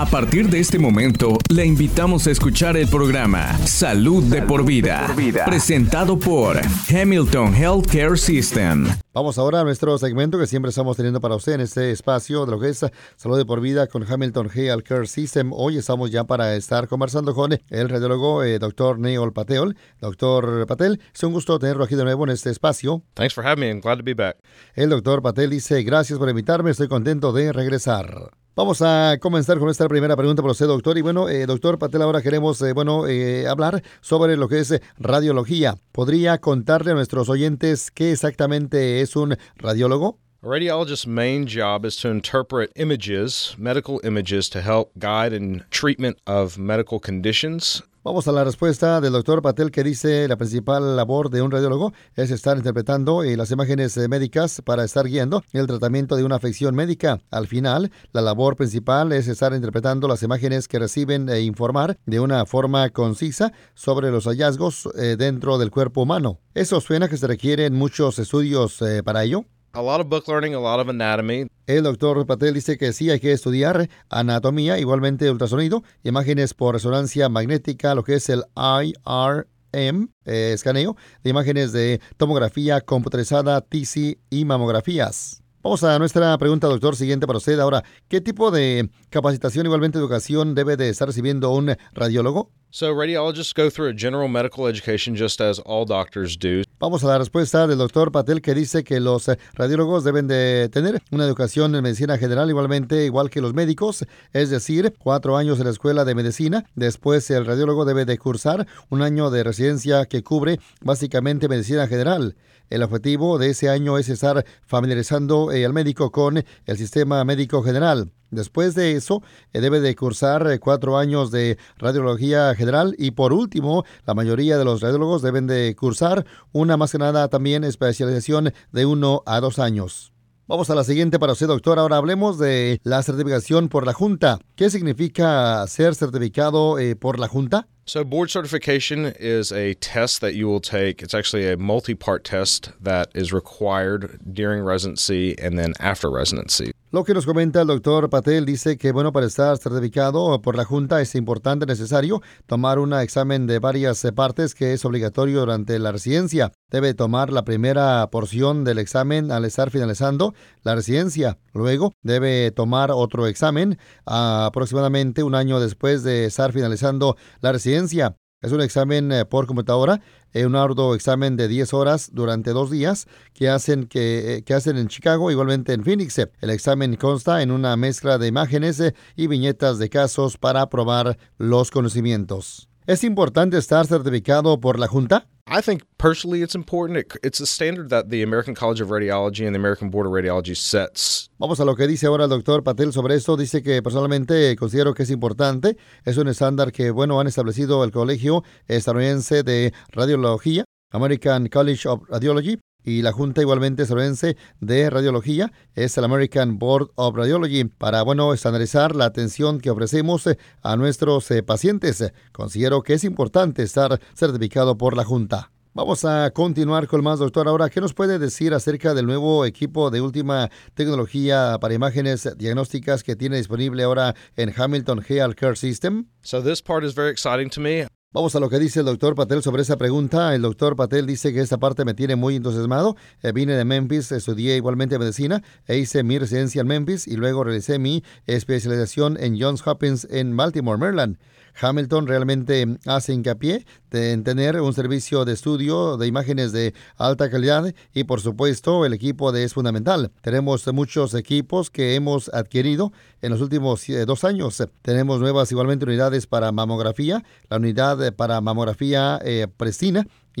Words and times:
A 0.00 0.06
partir 0.06 0.48
de 0.48 0.60
este 0.60 0.78
momento, 0.78 1.36
le 1.50 1.66
invitamos 1.66 2.26
a 2.26 2.30
escuchar 2.30 2.74
el 2.78 2.88
programa 2.88 3.52
Salud, 3.66 4.24
de, 4.24 4.40
por 4.40 4.64
vida, 4.64 5.14
presentado 5.44 6.18
por 6.18 6.58
Hamilton 6.88 7.54
Healthcare 7.54 8.16
System. 8.16 8.86
Vamos 9.12 9.36
ahora 9.36 9.60
a 9.60 9.64
nuestro 9.64 9.98
segmento 9.98 10.38
que 10.38 10.46
siempre 10.46 10.70
estamos 10.70 10.96
teniendo 10.96 11.20
para 11.20 11.34
usted 11.34 11.52
en 11.52 11.60
este 11.60 11.90
espacio 11.90 12.46
de 12.46 12.52
lo 12.52 12.58
que 12.58 12.70
es 12.70 12.86
Salud 13.16 13.36
de 13.36 13.44
por 13.44 13.60
vida 13.60 13.88
con 13.88 14.10
Hamilton 14.10 14.48
Healthcare 14.48 15.06
System. 15.06 15.52
Hoy 15.52 15.76
estamos 15.76 16.10
ya 16.10 16.24
para 16.24 16.56
estar 16.56 16.88
conversando 16.88 17.34
con 17.34 17.58
el 17.68 17.88
radiólogo 17.90 18.42
eh, 18.42 18.58
doctor 18.58 18.98
Neil 18.98 19.32
Patel. 19.34 19.76
Doctor 20.00 20.66
Patel, 20.66 20.98
es 21.14 21.22
un 21.24 21.34
gusto 21.34 21.58
tenerlo 21.58 21.84
aquí 21.84 21.94
de 21.94 22.04
nuevo 22.04 22.24
en 22.24 22.30
este 22.30 22.48
espacio. 22.48 23.02
Thanks 23.12 23.34
for 23.34 23.44
having 23.44 23.60
me. 23.60 23.68
I'm 23.68 23.82
glad 23.82 23.98
to 23.98 24.02
be 24.02 24.14
back. 24.14 24.38
El 24.74 24.88
doctor 24.88 25.20
Patel 25.20 25.50
dice, 25.50 25.82
gracias 25.82 26.18
por 26.18 26.30
invitarme, 26.30 26.70
estoy 26.70 26.88
contento 26.88 27.34
de 27.34 27.52
regresar. 27.52 28.39
Vamos 28.56 28.82
a 28.82 29.16
comenzar 29.20 29.58
con 29.60 29.70
esta 29.70 29.88
primera 29.88 30.16
pregunta 30.16 30.42
para 30.42 30.52
usted, 30.52 30.66
doctor. 30.66 30.98
Y 30.98 31.02
bueno, 31.02 31.28
eh, 31.28 31.46
doctor 31.46 31.78
Patel, 31.78 32.02
ahora 32.02 32.20
queremos, 32.20 32.60
eh, 32.62 32.72
bueno, 32.72 33.06
eh, 33.06 33.46
hablar 33.46 33.82
sobre 34.00 34.36
lo 34.36 34.48
que 34.48 34.58
es 34.58 34.80
radiología. 34.98 35.76
¿Podría 35.92 36.38
contarle 36.38 36.90
a 36.90 36.94
nuestros 36.94 37.28
oyentes 37.28 37.92
qué 37.92 38.10
exactamente 38.10 39.02
es 39.02 39.14
un 39.14 39.36
radiólogo? 39.56 40.18
A 40.42 40.48
radiologist's 40.48 41.06
main 41.06 41.46
job 41.46 41.84
is 41.84 41.96
to 41.98 42.10
interpret 42.10 42.72
images, 42.74 43.54
medical 43.56 44.00
images, 44.02 44.48
to 44.50 44.60
help 44.60 44.90
guide 44.98 45.32
in 45.32 45.62
treatment 45.70 46.16
of 46.26 46.58
medical 46.58 46.98
conditions. 46.98 47.84
Vamos 48.02 48.26
a 48.26 48.32
la 48.32 48.44
respuesta 48.44 48.98
del 49.02 49.12
doctor 49.12 49.42
Patel 49.42 49.70
que 49.70 49.84
dice 49.84 50.26
la 50.26 50.38
principal 50.38 50.96
labor 50.96 51.28
de 51.28 51.42
un 51.42 51.50
radiólogo 51.50 51.92
es 52.16 52.30
estar 52.30 52.56
interpretando 52.56 53.22
eh, 53.22 53.36
las 53.36 53.50
imágenes 53.50 53.94
eh, 53.98 54.08
médicas 54.08 54.62
para 54.64 54.84
estar 54.84 55.06
guiando 55.06 55.44
el 55.52 55.66
tratamiento 55.66 56.16
de 56.16 56.24
una 56.24 56.36
afección 56.36 56.74
médica. 56.74 57.20
Al 57.30 57.46
final, 57.46 57.92
la 58.12 58.22
labor 58.22 58.56
principal 58.56 59.12
es 59.12 59.28
estar 59.28 59.52
interpretando 59.52 60.08
las 60.08 60.22
imágenes 60.22 60.66
que 60.66 60.78
reciben 60.78 61.28
e 61.28 61.42
informar 61.42 61.98
de 62.06 62.20
una 62.20 62.46
forma 62.46 62.88
concisa 62.88 63.52
sobre 63.74 64.10
los 64.10 64.24
hallazgos 64.24 64.88
dentro 65.18 65.58
del 65.58 65.70
cuerpo 65.70 66.00
humano. 66.00 66.38
¿Eso 66.54 66.80
suena 66.80 67.06
que 67.06 67.18
se 67.18 67.26
requieren 67.26 67.74
muchos 67.74 68.18
estudios 68.18 68.78
para 69.04 69.24
ello? 69.24 69.44
A 69.72 69.80
lot 69.80 70.00
of 70.00 70.08
book 70.08 70.26
learning, 70.26 70.54
a 70.54 70.58
lot 70.58 70.80
of 70.80 70.88
anatomy. 70.88 71.46
El 71.68 71.84
doctor 71.84 72.26
Patel 72.26 72.54
dice 72.54 72.76
que 72.76 72.92
sí 72.92 73.08
hay 73.08 73.20
que 73.20 73.30
estudiar 73.30 73.88
anatomía, 74.08 74.80
igualmente 74.80 75.30
ultrasonido, 75.30 75.84
imágenes 76.02 76.54
por 76.54 76.74
resonancia 76.74 77.28
magnética, 77.28 77.94
lo 77.94 78.02
que 78.02 78.14
es 78.14 78.28
el 78.30 78.42
IRM, 78.56 80.08
eh, 80.24 80.52
escaneo 80.52 80.96
de 81.22 81.30
imágenes 81.30 81.70
de 81.70 82.00
tomografía 82.16 82.80
computarizada, 82.80 83.60
TC 83.60 84.18
y 84.28 84.44
mamografías. 84.44 85.40
Vamos 85.62 85.84
a 85.84 85.98
nuestra 86.00 86.36
pregunta, 86.38 86.66
doctor, 86.66 86.96
siguiente 86.96 87.28
para 87.28 87.36
usted. 87.36 87.60
Ahora, 87.60 87.84
¿qué 88.08 88.20
tipo 88.20 88.50
de 88.50 88.90
capacitación, 89.08 89.66
igualmente 89.66 89.98
educación, 89.98 90.56
debe 90.56 90.76
de 90.76 90.88
estar 90.88 91.06
recibiendo 91.06 91.50
un 91.52 91.76
radiólogo? 91.92 92.50
So 92.72 92.94
radiologists 92.94 93.52
go 93.52 93.68
through 93.68 93.88
a 93.88 93.92
general 93.92 94.28
medical 94.28 94.68
education 94.68 95.16
just 95.16 95.40
as 95.40 95.58
all 95.58 95.84
doctors 95.84 96.36
do. 96.36 96.62
Vamos 96.78 97.02
a 97.02 97.08
la 97.08 97.18
respuesta 97.18 97.66
del 97.66 97.78
doctor 97.78 98.12
Patel 98.12 98.40
que 98.40 98.54
dice 98.54 98.84
que 98.84 99.00
los 99.00 99.28
eh, 99.28 99.38
radiólogos 99.54 100.04
deben 100.04 100.28
de 100.28 100.68
tener 100.68 101.02
una 101.10 101.24
educación 101.24 101.74
en 101.74 101.82
medicina 101.82 102.16
general 102.16 102.48
igualmente 102.48 103.04
igual 103.04 103.28
que 103.28 103.40
los 103.40 103.54
médicos, 103.54 104.06
es 104.32 104.50
decir, 104.50 104.94
cuatro 105.00 105.36
años 105.36 105.58
en 105.58 105.64
la 105.64 105.72
escuela 105.72 106.04
de 106.04 106.14
medicina. 106.14 106.64
Después 106.76 107.28
el 107.32 107.44
radiólogo 107.44 107.84
debe 107.84 108.04
de 108.04 108.18
cursar 108.18 108.68
un 108.88 109.02
año 109.02 109.30
de 109.30 109.42
residencia 109.42 110.06
que 110.06 110.22
cubre 110.22 110.60
básicamente 110.80 111.48
medicina 111.48 111.88
general. 111.88 112.36
El 112.68 112.84
objetivo 112.84 113.38
de 113.38 113.50
ese 113.50 113.68
año 113.68 113.98
es 113.98 114.08
estar 114.08 114.44
familiarizando 114.64 115.50
eh, 115.50 115.66
al 115.66 115.72
médico 115.72 116.12
con 116.12 116.44
el 116.66 116.76
sistema 116.78 117.24
médico 117.24 117.64
general. 117.64 118.12
Después 118.30 118.74
de 118.74 118.92
eso, 118.92 119.22
eh, 119.52 119.60
debe 119.60 119.80
de 119.80 119.94
cursar 119.96 120.46
eh, 120.50 120.58
cuatro 120.58 120.98
años 120.98 121.30
de 121.30 121.58
radiología 121.78 122.54
general 122.54 122.94
y 122.98 123.10
por 123.10 123.32
último, 123.32 123.84
la 124.06 124.14
mayoría 124.14 124.56
de 124.56 124.64
los 124.64 124.80
radiólogos 124.80 125.22
deben 125.22 125.46
de 125.46 125.74
cursar 125.76 126.24
una 126.52 126.76
más 126.76 126.92
que 126.92 126.98
nada 126.98 127.28
también 127.28 127.64
especialización 127.64 128.52
de 128.72 128.86
uno 128.86 129.22
a 129.26 129.40
dos 129.40 129.58
años. 129.58 130.12
Vamos 130.46 130.68
a 130.68 130.74
la 130.74 130.82
siguiente 130.82 131.18
para 131.20 131.32
usted, 131.32 131.46
doctor. 131.46 131.78
Ahora 131.78 131.96
hablemos 131.96 132.38
de 132.38 132.80
la 132.82 133.02
certificación 133.04 133.68
por 133.68 133.86
la 133.86 133.92
Junta. 133.92 134.40
¿Qué 134.56 134.68
significa 134.68 135.64
ser 135.68 135.94
certificado 135.94 136.76
por 136.98 137.20
la 137.20 137.28
Junta? 137.28 137.68
So, 137.90 138.04
board 138.04 138.30
certification 138.30 139.12
is 139.18 139.50
a 139.50 139.74
test 139.74 140.20
that 140.20 140.34
you 140.34 140.46
will 140.46 140.60
take. 140.60 141.02
It's 141.02 141.12
actually 141.12 141.50
a 141.50 141.56
multi 141.56 141.96
part 141.96 142.22
test 142.22 142.70
that 142.80 143.08
is 143.16 143.32
required 143.32 144.20
during 144.32 144.62
residency 144.62 145.34
and 145.40 145.58
then 145.58 145.72
after 145.80 146.08
residency. 146.08 146.70
Lo 146.92 147.04
que 147.04 147.14
nos 147.14 147.24
comenta 147.24 147.60
el 147.60 147.68
doctor 147.68 148.10
Patel 148.10 148.44
dice 148.44 148.76
que, 148.76 148.90
bueno, 148.90 149.12
para 149.12 149.26
estar 149.26 149.56
certificado 149.58 150.42
por 150.42 150.56
la 150.56 150.64
Junta 150.64 151.00
es 151.00 151.14
importante, 151.14 151.64
necesario 151.64 152.20
tomar 152.46 152.80
un 152.80 152.92
examen 152.94 153.46
de 153.46 153.60
varias 153.60 154.04
partes 154.12 154.56
que 154.56 154.72
es 154.72 154.84
obligatorio 154.84 155.38
durante 155.38 155.78
la 155.78 155.92
residencia. 155.92 156.50
Debe 156.68 156.94
tomar 156.94 157.32
la 157.32 157.44
primera 157.44 158.08
porción 158.10 158.64
del 158.64 158.78
examen 158.78 159.30
al 159.30 159.44
estar 159.44 159.70
finalizando 159.70 160.34
la 160.64 160.74
residencia. 160.74 161.38
Luego 161.54 161.92
debe 162.02 162.50
tomar 162.50 162.90
otro 162.90 163.28
examen 163.28 163.78
aproximadamente 164.04 165.22
un 165.22 165.36
año 165.36 165.60
después 165.60 166.02
de 166.02 166.24
estar 166.24 166.52
finalizando 166.52 167.16
la 167.40 167.52
residencia. 167.52 168.16
Es 168.42 168.52
un 168.52 168.62
examen 168.62 169.12
eh, 169.12 169.26
por 169.26 169.46
computadora, 169.46 170.00
eh, 170.32 170.46
un 170.46 170.56
examen 170.94 171.36
de 171.36 171.46
10 171.46 171.74
horas 171.74 172.08
durante 172.14 172.52
dos 172.52 172.70
días 172.70 173.06
que 173.34 173.50
hacen, 173.50 173.86
eh, 173.92 174.42
que 174.46 174.54
hacen 174.54 174.78
en 174.78 174.88
Chicago, 174.88 175.30
igualmente 175.30 175.74
en 175.74 175.84
Phoenix. 175.84 176.16
El 176.40 176.48
examen 176.48 176.96
consta 176.96 177.42
en 177.42 177.50
una 177.50 177.76
mezcla 177.76 178.16
de 178.16 178.28
imágenes 178.28 178.82
y 179.14 179.26
viñetas 179.26 179.78
de 179.78 179.90
casos 179.90 180.38
para 180.38 180.70
probar 180.70 181.18
los 181.36 181.70
conocimientos. 181.70 182.70
¿Es 182.86 183.04
importante 183.04 183.58
estar 183.58 183.86
certificado 183.86 184.58
por 184.58 184.78
la 184.78 184.86
Junta? 184.86 185.28
I 185.52 185.60
think 185.60 185.82
personally 185.98 186.42
it's 186.42 186.54
important. 186.54 187.12
it's 187.24 187.40
a 187.40 187.46
standard 187.46 187.90
that 187.90 188.08
the 188.08 188.22
American 188.22 188.54
College 188.54 188.80
of 188.80 188.90
Radiology 188.90 189.44
and 189.44 189.52
the 189.52 189.58
American 189.58 189.90
Board 189.90 190.06
of 190.06 190.12
Radiology 190.12 190.54
sets. 190.54 191.28
Vamos 191.40 191.58
a 191.58 191.64
lo 191.64 191.74
que 191.74 191.88
dice 191.88 192.06
ahora 192.06 192.24
el 192.24 192.30
doctor 192.30 192.62
Patel 192.62 192.92
sobre 192.92 193.16
esto. 193.16 193.36
Dice 193.36 193.60
que 193.60 193.82
personalmente 193.82 194.54
considero 194.54 194.94
que 194.94 195.02
es 195.02 195.10
importante. 195.10 195.76
Es 196.04 196.18
un 196.18 196.28
estándar 196.28 196.70
que, 196.70 196.92
bueno, 196.92 197.18
han 197.18 197.26
establecido 197.26 197.82
el 197.82 197.90
Colegio 197.90 198.44
Estadounidense 198.68 199.42
de 199.42 199.72
Radiología, 199.88 200.62
American 200.92 201.48
College 201.48 201.88
of 201.88 202.08
Radiology, 202.08 202.60
y 202.84 203.02
la 203.02 203.12
Junta 203.12 203.40
igualmente 203.40 203.82
estadounidense 203.82 204.36
de 204.60 204.90
Radiología 204.90 205.52
es 205.74 205.96
el 205.98 206.04
American 206.04 206.58
Board 206.58 206.90
of 206.94 207.16
Radiology 207.16 207.64
para, 207.64 208.02
bueno, 208.02 208.32
estandarizar 208.32 208.96
la 208.96 209.06
atención 209.06 209.60
que 209.60 209.70
ofrecemos 209.70 210.26
eh, 210.26 210.38
a 210.62 210.76
nuestros 210.76 211.30
eh, 211.30 211.42
pacientes. 211.42 212.12
Considero 212.32 212.82
que 212.82 212.94
es 212.94 213.04
importante 213.04 213.62
estar 213.62 214.00
certificado 214.14 214.76
por 214.76 214.96
la 214.96 215.04
Junta. 215.04 215.50
Vamos 215.72 216.04
a 216.04 216.32
continuar 216.32 216.88
con 216.88 217.04
más, 217.04 217.20
doctor. 217.20 217.46
Ahora, 217.46 217.70
¿qué 217.70 217.80
nos 217.80 217.94
puede 217.94 218.18
decir 218.18 218.54
acerca 218.54 218.92
del 218.92 219.06
nuevo 219.06 219.44
equipo 219.44 219.90
de 219.90 220.00
última 220.00 220.50
tecnología 220.74 221.58
para 221.60 221.74
imágenes 221.74 222.28
diagnósticas 222.36 223.04
que 223.04 223.14
tiene 223.14 223.36
disponible 223.36 223.84
ahora 223.84 224.16
en 224.36 224.52
Hamilton 224.56 225.04
Health 225.08 225.36
Care 225.36 225.54
System? 225.54 226.06
So 226.22 226.42
this 226.42 226.60
part 226.60 226.84
is 226.84 226.94
very 226.94 227.12
exciting 227.12 227.48
to 227.50 227.60
me. 227.60 227.86
Vamos 228.12 228.34
a 228.34 228.40
lo 228.40 228.50
que 228.50 228.58
dice 228.58 228.80
el 228.80 228.86
doctor 228.86 229.14
Patel 229.14 229.40
sobre 229.40 229.62
esa 229.62 229.76
pregunta. 229.76 230.34
El 230.34 230.42
doctor 230.42 230.74
Patel 230.74 231.06
dice 231.06 231.32
que 231.32 231.40
esta 231.40 231.58
parte 231.58 231.84
me 231.84 231.94
tiene 231.94 232.16
muy 232.16 232.34
entusiasmado. 232.34 232.96
Eh, 233.22 233.30
vine 233.30 233.52
de 233.52 233.64
Memphis, 233.64 234.10
estudié 234.10 234.56
igualmente 234.56 234.98
medicina 234.98 235.44
e 235.68 235.78
hice 235.78 236.02
mi 236.02 236.18
residencia 236.18 236.62
en 236.62 236.66
Memphis 236.66 237.06
y 237.06 237.14
luego 237.14 237.44
realicé 237.44 237.78
mi 237.78 238.02
especialización 238.26 239.16
en 239.20 239.40
Johns 239.40 239.64
Hopkins 239.64 240.08
en 240.10 240.36
Baltimore, 240.36 240.76
Maryland. 240.76 241.18
Hamilton 241.60 242.06
realmente 242.06 242.66
hace 242.86 243.12
hincapié 243.12 243.66
en 243.92 244.24
tener 244.24 244.60
un 244.60 244.72
servicio 244.72 245.24
de 245.24 245.32
estudio 245.32 245.96
de 245.96 246.06
imágenes 246.06 246.52
de 246.52 246.74
alta 246.96 247.30
calidad 247.30 247.74
y 247.92 248.04
por 248.04 248.20
supuesto 248.20 248.86
el 248.86 248.92
equipo 248.92 249.32
de 249.32 249.44
es 249.44 249.54
fundamental. 249.54 250.12
Tenemos 250.20 250.66
muchos 250.72 251.14
equipos 251.14 251.70
que 251.70 251.94
hemos 251.94 252.28
adquirido 252.32 252.92
en 253.20 253.32
los 253.32 253.40
últimos 253.40 253.88
eh, 253.88 254.04
dos 254.04 254.24
años. 254.24 254.62
Tenemos 254.82 255.20
nuevas 255.20 255.50
igualmente 255.50 255.84
unidades 255.84 256.26
para 256.26 256.52
mamografía, 256.52 257.24
la 257.48 257.56
unidad 257.56 257.99
para 258.12 258.40
mamografía 258.40 259.20
eh, 259.24 259.46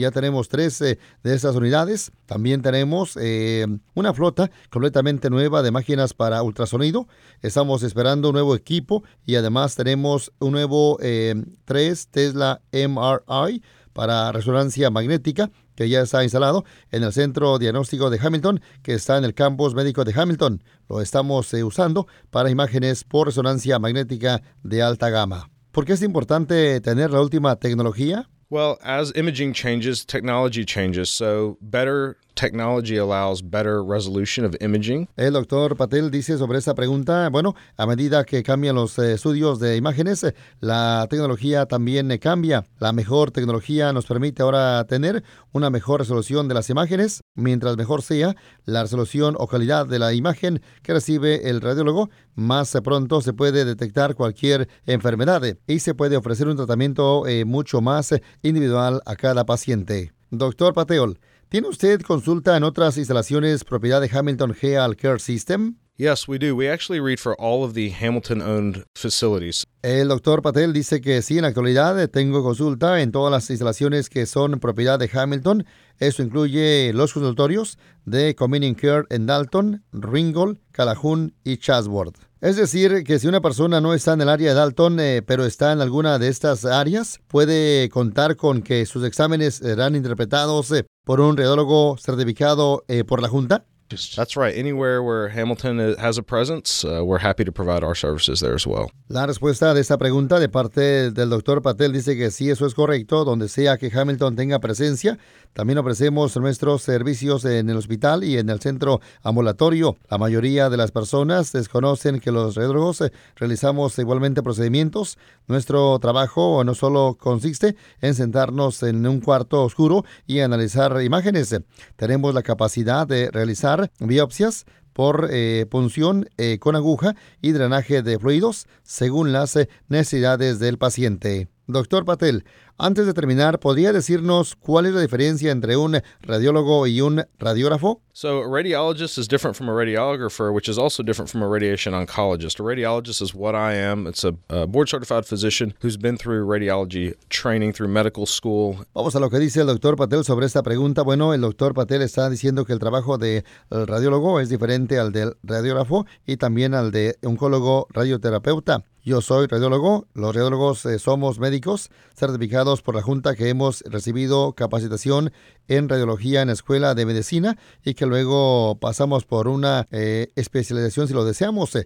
ya 0.00 0.10
tenemos 0.10 0.48
tres 0.48 0.80
eh, 0.80 0.98
de 1.22 1.34
esas 1.34 1.56
unidades. 1.56 2.12
También 2.26 2.62
tenemos 2.62 3.16
eh, 3.20 3.66
una 3.94 4.14
flota 4.14 4.50
completamente 4.70 5.30
nueva 5.30 5.62
de 5.62 5.70
máquinas 5.70 6.14
para 6.14 6.42
ultrasonido. 6.42 7.06
Estamos 7.42 7.82
esperando 7.82 8.28
un 8.28 8.34
nuevo 8.34 8.54
equipo 8.54 9.04
y 9.26 9.36
además 9.36 9.74
tenemos 9.76 10.32
un 10.38 10.52
nuevo 10.52 10.96
3 10.98 11.00
eh, 11.02 12.08
Tesla 12.10 12.60
MRI 12.72 13.62
para 13.92 14.32
resonancia 14.32 14.90
magnética 14.90 15.50
que 15.74 15.88
ya 15.88 16.00
está 16.02 16.22
instalado 16.22 16.64
en 16.90 17.02
el 17.02 17.12
centro 17.12 17.58
diagnóstico 17.58 18.10
de 18.10 18.20
Hamilton, 18.22 18.60
que 18.82 18.94
está 18.94 19.16
en 19.16 19.24
el 19.24 19.34
campus 19.34 19.74
médico 19.74 20.04
de 20.04 20.12
Hamilton. 20.14 20.62
Lo 20.88 21.00
estamos 21.00 21.52
usando 21.54 22.06
para 22.30 22.50
imágenes 22.50 23.04
por 23.04 23.26
resonancia 23.26 23.78
magnética 23.78 24.42
de 24.62 24.82
alta 24.82 25.08
gama. 25.08 25.48
¿Por 25.72 25.84
qué 25.84 25.92
es 25.92 26.02
importante 26.02 26.80
tener 26.80 27.10
la 27.12 27.20
última 27.20 27.54
tecnología? 27.56 28.28
Well, 28.50 28.78
as 28.82 29.12
imaging 29.14 29.52
changes, 29.52 30.04
technology 30.04 30.64
changes. 30.64 31.08
So, 31.08 31.56
better 31.60 32.16
technology 32.40 32.96
allows 32.96 33.42
better 33.42 33.84
resolution 33.84 34.46
of 34.46 34.56
imaging. 34.60 35.06
El 35.16 35.34
doctor 35.34 35.76
Patel 35.76 36.10
dice 36.10 36.38
sobre 36.38 36.58
esta 36.58 36.74
pregunta, 36.74 37.28
bueno, 37.28 37.54
a 37.76 37.86
medida 37.86 38.24
que 38.24 38.42
cambian 38.42 38.76
los 38.76 38.98
eh, 38.98 39.12
estudios 39.12 39.60
de 39.60 39.76
imágenes, 39.76 40.24
eh, 40.24 40.34
la 40.60 41.06
tecnología 41.10 41.66
también 41.66 42.10
eh, 42.10 42.18
cambia. 42.18 42.64
La 42.78 42.92
mejor 42.92 43.30
tecnología 43.30 43.92
nos 43.92 44.06
permite 44.06 44.42
ahora 44.42 44.82
tener 44.84 45.22
una 45.52 45.68
mejor 45.68 46.00
resolución 46.00 46.48
de 46.48 46.54
las 46.54 46.70
imágenes. 46.70 47.22
Mientras 47.34 47.76
mejor 47.76 48.00
sea 48.00 48.34
la 48.64 48.82
resolución 48.82 49.36
o 49.38 49.46
calidad 49.46 49.86
de 49.86 49.98
la 49.98 50.14
imagen 50.14 50.62
que 50.82 50.94
recibe 50.94 51.50
el 51.50 51.60
radiólogo, 51.60 52.08
más 52.34 52.74
pronto 52.82 53.20
se 53.20 53.34
puede 53.34 53.66
detectar 53.66 54.14
cualquier 54.14 54.68
enfermedad 54.86 55.42
y 55.66 55.80
se 55.80 55.94
puede 55.94 56.16
ofrecer 56.16 56.48
un 56.48 56.56
tratamiento 56.56 57.24
mucho 57.44 57.80
más 57.80 58.14
individual 58.42 59.02
a 59.04 59.16
cada 59.16 59.44
paciente. 59.44 60.12
Doctor 60.30 60.72
Pateol, 60.72 61.18
¿tiene 61.50 61.68
usted 61.68 62.00
consulta 62.00 62.56
en 62.56 62.62
otras 62.62 62.96
instalaciones 62.96 63.64
propiedad 63.64 64.00
de 64.00 64.08
Hamilton 64.10 64.56
Health 64.58 64.96
Care 64.96 65.18
System? 65.18 65.76
Yes, 65.96 66.26
we 66.26 66.38
do. 66.38 66.54
We 66.56 66.70
actually 66.70 66.98
read 66.98 67.18
for 67.18 67.36
all 67.38 67.62
of 67.62 67.74
the 67.74 67.90
Hamilton-owned 67.90 68.84
facilities. 68.94 69.64
El 69.82 70.08
doctor 70.08 70.40
Patel 70.40 70.72
dice 70.72 71.02
que 71.02 71.20
sí, 71.20 71.36
en 71.36 71.42
la 71.42 71.48
actualidad 71.48 72.08
tengo 72.08 72.42
consulta 72.42 73.02
en 73.02 73.12
todas 73.12 73.30
las 73.30 73.50
instalaciones 73.50 74.08
que 74.08 74.24
son 74.24 74.60
propiedad 74.60 74.98
de 74.98 75.10
Hamilton. 75.12 75.66
Eso 75.98 76.22
incluye 76.22 76.92
los 76.94 77.12
consultorios 77.12 77.76
de 78.06 78.34
Community 78.34 78.80
Care 78.80 79.04
en 79.10 79.26
Dalton, 79.26 79.84
Ringgold, 79.92 80.58
Calhoun 80.72 81.34
y 81.44 81.58
Chatsworth. 81.58 82.29
Es 82.40 82.56
decir, 82.56 83.04
que 83.04 83.18
si 83.18 83.28
una 83.28 83.42
persona 83.42 83.82
no 83.82 83.92
está 83.92 84.14
en 84.14 84.22
el 84.22 84.30
área 84.30 84.48
de 84.48 84.54
Dalton, 84.54 84.98
eh, 84.98 85.20
pero 85.20 85.44
está 85.44 85.72
en 85.72 85.82
alguna 85.82 86.18
de 86.18 86.28
estas 86.28 86.64
áreas, 86.64 87.20
puede 87.28 87.90
contar 87.90 88.36
con 88.36 88.62
que 88.62 88.86
sus 88.86 89.04
exámenes 89.04 89.56
serán 89.56 89.94
interpretados 89.94 90.72
eh, 90.72 90.86
por 91.04 91.20
un 91.20 91.36
radiólogo 91.36 91.98
certificado 91.98 92.82
eh, 92.88 93.04
por 93.04 93.20
la 93.20 93.28
Junta. 93.28 93.66
That's 93.90 94.36
right. 94.36 94.56
Anywhere 94.56 95.02
where 95.02 95.28
Hamilton 95.28 95.96
has 95.98 96.16
a 96.16 96.22
presence, 96.22 96.84
uh, 96.84 97.04
we're 97.04 97.18
happy 97.18 97.44
to 97.44 97.52
provide 97.52 97.82
our 97.82 97.94
services 97.94 98.40
there 98.40 98.54
as 98.54 98.66
well. 98.66 98.90
La 99.08 99.26
respuesta 99.26 99.74
de 99.74 99.80
esta 99.80 99.98
pregunta 99.98 100.38
de 100.38 100.48
parte 100.48 101.10
del 101.10 101.30
doctor 101.30 101.62
Patel 101.62 101.92
dice 101.92 102.16
que 102.16 102.30
sí, 102.30 102.50
eso 102.50 102.66
es 102.66 102.74
correcto. 102.74 103.24
Donde 103.24 103.48
sea 103.48 103.76
que 103.78 103.90
Hamilton 103.92 104.36
tenga 104.36 104.60
presencia, 104.60 105.18
también 105.52 105.78
ofrecemos 105.78 106.36
nuestros 106.36 106.82
servicios 106.82 107.44
en 107.44 107.68
el 107.68 107.76
hospital 107.76 108.22
y 108.22 108.38
en 108.38 108.48
el 108.50 108.60
centro 108.60 109.00
ambulatorio. 109.22 109.96
La 110.08 110.18
mayoría 110.18 110.70
de 110.70 110.76
las 110.76 110.92
personas 110.92 111.50
desconocen 111.52 112.20
que 112.20 112.30
los 112.30 112.54
radiólogos 112.54 113.00
eh, 113.00 113.12
realizamos 113.34 113.98
igualmente 113.98 114.42
procedimientos. 114.42 115.18
Nuestro 115.48 115.98
trabajo 115.98 116.62
no 116.62 116.74
solo 116.74 117.16
consiste 117.18 117.74
en 118.00 118.14
sentarnos 118.14 118.84
en 118.84 119.04
un 119.06 119.20
cuarto 119.20 119.64
oscuro 119.64 120.04
y 120.26 120.40
analizar 120.40 121.02
imágenes. 121.02 121.56
Tenemos 121.96 122.34
la 122.34 122.42
capacidad 122.42 123.06
de 123.06 123.30
realizar 123.30 123.79
biopsias 123.98 124.66
por 124.92 125.28
eh, 125.30 125.66
punción 125.70 126.28
eh, 126.36 126.58
con 126.58 126.76
aguja 126.76 127.14
y 127.40 127.52
drenaje 127.52 128.02
de 128.02 128.18
fluidos 128.18 128.66
según 128.82 129.32
las 129.32 129.56
eh, 129.56 129.68
necesidades 129.88 130.58
del 130.58 130.78
paciente. 130.78 131.48
Doctor 131.66 132.04
Patel, 132.04 132.44
antes 132.80 133.06
de 133.06 133.12
terminar, 133.12 133.60
¿podría 133.60 133.92
decirnos 133.92 134.56
cuál 134.56 134.86
es 134.86 134.94
la 134.94 135.00
diferencia 135.00 135.52
entre 135.52 135.76
un 135.76 136.00
radiólogo 136.22 136.86
y 136.86 137.00
un 137.00 137.24
radiógrafo? 137.38 138.00
So, 138.12 138.42
a 138.42 138.48
radiologist 138.48 139.18
is 139.18 139.28
different 139.28 139.56
from 139.56 139.68
a 139.68 139.72
radiographer, 139.72 140.52
which 140.52 140.68
is 140.68 140.78
also 140.78 141.02
different 141.02 141.30
from 141.30 141.42
a 141.42 141.48
radiation 141.48 141.94
oncologist. 141.94 142.58
A 142.58 142.62
radiologist 142.62 143.22
is 143.22 143.34
what 143.34 143.54
I 143.54 143.74
am. 143.74 144.06
It's 144.06 144.24
a, 144.24 144.34
a 144.48 144.66
board 144.66 144.88
certified 144.88 145.24
physician 145.24 145.74
who's 145.80 145.96
been 145.96 146.16
through 146.16 146.44
radiology 146.44 147.14
training 147.28 147.72
through 147.72 147.88
medical 147.88 148.26
school. 148.26 148.84
Vamos 148.94 149.14
a 149.14 149.20
lo 149.20 149.30
que 149.30 149.38
dice 149.38 149.60
el 149.60 149.66
doctor 149.66 149.96
Patel 149.96 150.24
sobre 150.24 150.46
esta 150.46 150.62
pregunta. 150.62 151.02
Bueno, 151.02 151.32
el 151.34 151.40
doctor 151.40 151.72
Patel 151.74 152.02
está 152.02 152.28
diciendo 152.28 152.64
que 152.64 152.72
el 152.72 152.78
trabajo 152.78 153.16
del 153.16 153.44
radiólogo 153.70 154.40
es 154.40 154.48
diferente 154.48 154.98
al 154.98 155.12
del 155.12 155.36
radiógrafo 155.42 156.06
y 156.26 156.36
también 156.36 156.74
al 156.74 156.90
de 156.90 157.16
oncólogo 157.22 157.86
radioterapeuta. 157.90 158.84
Yo 159.02 159.22
soy 159.22 159.46
radiólogo, 159.46 160.08
los 160.12 160.34
radiólogos 160.34 160.84
eh, 160.84 160.98
somos 160.98 161.38
médicos 161.38 161.90
certificados 162.14 162.82
por 162.82 162.94
la 162.94 163.00
Junta 163.00 163.34
que 163.34 163.48
hemos 163.48 163.80
recibido 163.86 164.52
capacitación 164.52 165.32
en 165.68 165.88
radiología 165.88 166.42
en 166.42 166.48
la 166.48 166.52
Escuela 166.52 166.94
de 166.94 167.06
Medicina 167.06 167.56
y 167.82 167.94
que 167.94 168.04
luego 168.04 168.78
pasamos 168.78 169.24
por 169.24 169.48
una 169.48 169.86
eh, 169.90 170.30
especialización 170.36 171.08
si 171.08 171.14
lo 171.14 171.24
deseamos. 171.24 171.78